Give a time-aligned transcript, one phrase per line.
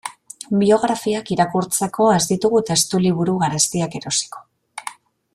[0.61, 4.43] Biografiak irakurtzeko ez ditugu testuliburu garestiak erosiko.